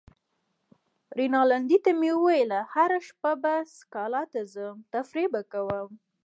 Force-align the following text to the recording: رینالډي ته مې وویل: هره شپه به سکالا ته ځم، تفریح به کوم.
رینالډي 1.19 1.77
ته 1.85 1.91
مې 1.99 2.11
وویل: 2.15 2.51
هره 2.73 2.99
شپه 3.07 3.31
به 3.41 3.53
سکالا 3.77 4.23
ته 4.31 4.41
ځم، 4.53 4.77
تفریح 4.93 5.27
به 5.33 5.41
کوم. 5.51 5.89